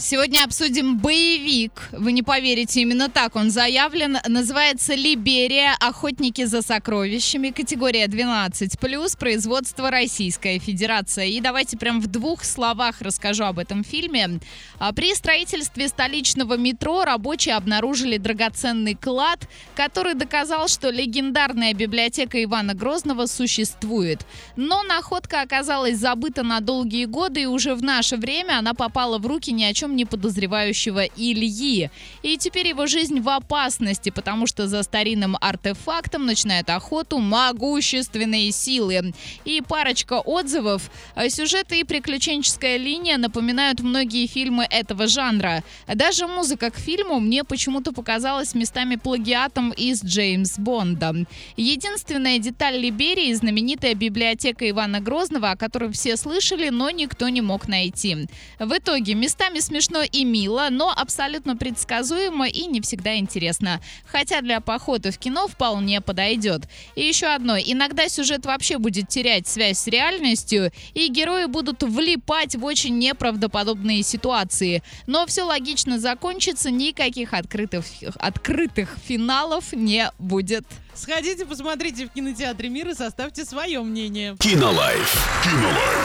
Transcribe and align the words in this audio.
Сегодня 0.00 0.44
обсудим 0.44 0.96
боевик. 0.96 1.90
Вы 1.92 2.12
не 2.12 2.22
поверите, 2.22 2.80
именно 2.80 3.10
так 3.10 3.36
он 3.36 3.50
заявлен. 3.50 4.16
Называется 4.26 4.94
«Либерия. 4.94 5.76
Охотники 5.78 6.44
за 6.44 6.62
сокровищами». 6.62 7.50
Категория 7.50 8.06
12+, 8.06 9.18
производство 9.18 9.90
Российская 9.90 10.58
Федерация. 10.58 11.26
И 11.26 11.38
давайте 11.42 11.76
прям 11.76 12.00
в 12.00 12.06
двух 12.06 12.44
словах 12.44 13.02
расскажу 13.02 13.44
об 13.44 13.58
этом 13.58 13.84
фильме. 13.84 14.40
А, 14.78 14.94
При 14.94 15.14
строительстве 15.14 15.88
столичного 15.88 16.56
метро 16.56 17.04
рабочие 17.04 17.54
обнаружили 17.54 18.16
драгоценный 18.16 18.94
клад, 18.94 19.46
который 19.76 20.14
доказал, 20.14 20.68
что 20.68 20.88
легендарная 20.88 21.74
библиотека 21.74 22.42
Ивана 22.42 22.72
Грозного 22.72 23.26
существует. 23.26 24.24
Но 24.56 24.82
находка 24.82 25.42
оказалась 25.42 25.98
забыта 25.98 26.42
на 26.42 26.60
долгие 26.60 27.04
годы, 27.04 27.42
и 27.42 27.46
уже 27.46 27.74
в 27.74 27.82
наше 27.82 28.16
время 28.16 28.58
она 28.58 28.72
попала 28.72 29.18
в 29.18 29.26
руки 29.26 29.52
ни 29.52 29.64
о 29.64 29.74
чем 29.74 29.89
не 29.96 30.04
подозревающего 30.04 31.04
Ильи. 31.04 31.90
И 32.22 32.36
теперь 32.36 32.68
его 32.68 32.86
жизнь 32.86 33.20
в 33.20 33.28
опасности, 33.28 34.10
потому 34.10 34.46
что 34.46 34.66
за 34.66 34.82
старинным 34.82 35.36
артефактом 35.40 36.26
начинает 36.26 36.70
охоту 36.70 37.18
могущественные 37.18 38.52
силы. 38.52 39.12
И 39.44 39.60
парочка 39.60 40.20
отзывов. 40.20 40.90
Э, 41.14 41.28
Сюжет 41.28 41.72
и 41.72 41.84
приключенческая 41.84 42.76
линия 42.76 43.18
напоминают 43.18 43.80
многие 43.80 44.26
фильмы 44.26 44.66
этого 44.70 45.06
жанра. 45.06 45.62
Даже 45.86 46.26
музыка 46.26 46.70
к 46.70 46.78
фильму 46.78 47.20
мне 47.20 47.44
почему-то 47.44 47.92
показалась 47.92 48.54
местами 48.54 48.96
плагиатом 48.96 49.70
из 49.72 50.04
Джеймс 50.04 50.58
Бонда. 50.58 51.14
Единственная 51.56 52.38
деталь 52.38 52.78
Либерии– 52.78 53.32
знаменитая 53.34 53.94
библиотека 53.94 54.68
Ивана 54.68 55.00
Грозного, 55.00 55.50
о 55.50 55.56
которой 55.56 55.92
все 55.92 56.16
слышали, 56.16 56.68
но 56.68 56.90
никто 56.90 57.28
не 57.28 57.40
мог 57.40 57.68
найти. 57.68 58.28
В 58.58 58.76
итоге 58.76 59.14
местами 59.14 59.58
смешно 59.60 59.79
и 59.88 60.24
мило, 60.24 60.68
но 60.70 60.92
абсолютно 60.94 61.56
предсказуемо 61.56 62.48
и 62.48 62.66
не 62.66 62.80
всегда 62.80 63.16
интересно. 63.16 63.80
Хотя 64.06 64.40
для 64.40 64.60
похода 64.60 65.10
в 65.10 65.18
кино 65.18 65.48
вполне 65.48 66.00
подойдет. 66.00 66.62
И 66.94 67.02
еще 67.02 67.26
одно. 67.26 67.56
Иногда 67.56 68.08
сюжет 68.08 68.44
вообще 68.46 68.78
будет 68.78 69.08
терять 69.08 69.46
связь 69.46 69.78
с 69.78 69.86
реальностью, 69.86 70.72
и 70.94 71.08
герои 71.08 71.46
будут 71.46 71.82
влипать 71.82 72.54
в 72.56 72.64
очень 72.64 72.98
неправдоподобные 72.98 74.02
ситуации. 74.02 74.82
Но 75.06 75.26
все 75.26 75.44
логично 75.44 75.98
закончится, 75.98 76.70
никаких 76.70 77.34
открытых, 77.34 77.84
открытых 78.18 78.96
финалов 79.06 79.72
не 79.72 80.10
будет. 80.18 80.64
Сходите, 80.94 81.46
посмотрите 81.46 82.06
в 82.06 82.10
кинотеатре 82.10 82.68
«Мир» 82.68 82.88
и 82.88 82.94
составьте 82.94 83.44
свое 83.44 83.80
мнение. 83.80 84.36
Кинолайф. 84.38 85.42
Кинолайф. 85.42 85.99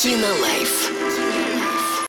Кинолайф. 0.00 1.27